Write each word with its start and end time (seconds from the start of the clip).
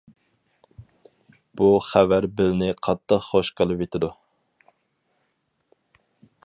بۇ 1.59 1.67
خەۋەر 1.87 2.27
بېلنى 2.39 2.71
قاتتىق 2.87 3.23
خوش 3.27 3.53
قىلىۋېتىدۇ. 3.61 4.09